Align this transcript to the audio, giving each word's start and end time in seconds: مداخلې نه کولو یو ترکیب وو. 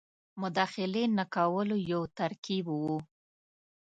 مداخلې 0.41 1.03
نه 1.17 1.25
کولو 1.35 1.75
یو 1.91 2.01
ترکیب 2.17 2.65
وو. 2.71 2.97